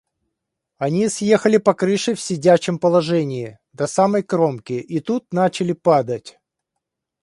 [0.79, 6.39] Они съехали по крыше в сидячем положении до самой кромки и тут начали падать.